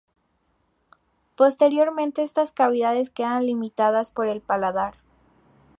[1.35, 4.95] Posteriormente estas cavidades quedan limitadas por el paladar.